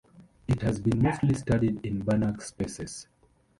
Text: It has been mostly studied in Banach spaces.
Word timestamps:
It 0.47 0.63
has 0.63 0.79
been 0.79 0.99
mostly 1.03 1.35
studied 1.35 1.85
in 1.85 2.03
Banach 2.03 2.41
spaces. 2.41 3.07